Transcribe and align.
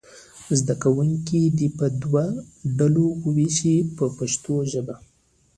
زده 0.59 0.75
کوونکي 0.83 1.39
دې 1.57 1.67
په 1.77 1.85
دوو 2.01 2.25
ډلو 2.77 3.05
وویشئ 3.25 3.77
په 3.97 4.05
پښتو 4.17 4.53
ژبه. 4.71 4.95